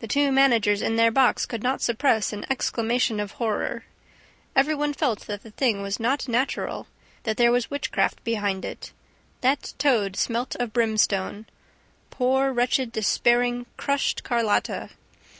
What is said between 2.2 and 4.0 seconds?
an exclamation of horror.